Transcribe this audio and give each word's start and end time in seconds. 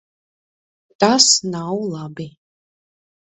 Tas 1.03 1.27
nav 1.55 1.83
labi. 1.91 2.27